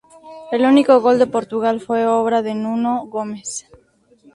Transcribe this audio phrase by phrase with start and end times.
[0.51, 3.67] El único gol de Portugal fue obra de Nuno Gomes.